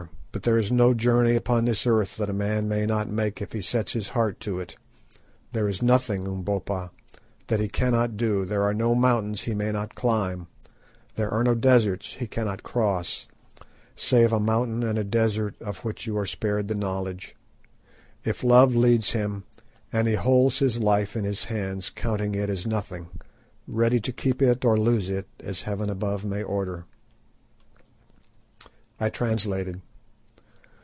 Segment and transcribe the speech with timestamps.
[0.33, 3.51] But there is no journey upon this earth that a man may not make if
[3.51, 4.77] he sets his heart to it.
[5.51, 6.91] There is nothing, Umbopa,
[7.47, 10.47] that he cannot do, there are no mountains he may not climb,
[11.15, 13.27] there are no deserts he cannot cross,
[13.93, 17.35] save a mountain and a desert of which you are spared the knowledge,
[18.23, 19.43] if love leads him
[19.91, 23.09] and he holds his life in his hands counting it as nothing,
[23.67, 26.85] ready to keep it or lose it as Heaven above may order."
[28.97, 29.81] I translated.